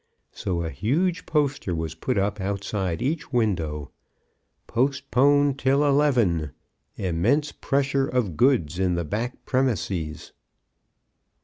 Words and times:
So 0.31 0.63
a 0.63 0.71
huge 0.71 1.27
poster 1.27 1.75
was 1.75 1.93
put 1.93 2.17
up 2.17 2.41
outside 2.41 3.03
each 3.03 3.31
window: 3.31 3.91
POSTPONED 4.65 5.59
TILL 5.59 5.83
ELEVEN. 5.83 6.49
IMMENSE 6.97 7.51
PRESSURE 7.51 8.07
OF 8.07 8.35
GOODS 8.35 8.79
IN 8.79 8.95
THE 8.95 9.05
BACK 9.05 9.45
PREMISES. 9.45 10.31